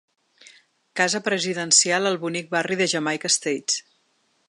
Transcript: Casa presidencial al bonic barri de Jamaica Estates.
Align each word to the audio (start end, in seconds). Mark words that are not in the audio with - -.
Casa 1.01 1.21
presidencial 1.27 2.09
al 2.13 2.19
bonic 2.25 2.51
barri 2.57 2.81
de 2.83 2.91
Jamaica 2.97 3.33
Estates. 3.37 3.79